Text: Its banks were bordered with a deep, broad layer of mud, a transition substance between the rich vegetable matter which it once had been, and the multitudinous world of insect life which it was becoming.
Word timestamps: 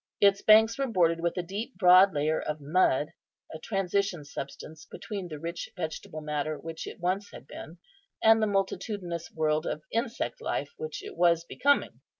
Its 0.19 0.41
banks 0.41 0.79
were 0.79 0.87
bordered 0.87 1.19
with 1.19 1.37
a 1.37 1.43
deep, 1.43 1.75
broad 1.77 2.11
layer 2.11 2.41
of 2.41 2.59
mud, 2.59 3.09
a 3.53 3.59
transition 3.59 4.25
substance 4.25 4.83
between 4.85 5.27
the 5.27 5.37
rich 5.37 5.69
vegetable 5.77 6.21
matter 6.21 6.57
which 6.57 6.87
it 6.87 6.99
once 6.99 7.29
had 7.31 7.45
been, 7.45 7.77
and 8.23 8.41
the 8.41 8.47
multitudinous 8.47 9.29
world 9.31 9.67
of 9.67 9.83
insect 9.91 10.41
life 10.41 10.71
which 10.77 11.03
it 11.03 11.15
was 11.15 11.43
becoming. 11.43 11.99